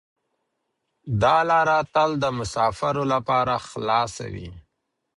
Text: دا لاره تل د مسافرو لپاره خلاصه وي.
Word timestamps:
دا 1.21 1.37
لاره 1.49 1.77
تل 1.93 2.11
د 2.23 2.25
مسافرو 2.39 3.03
لپاره 3.13 3.53
خلاصه 3.67 4.25
وي. 4.33 4.49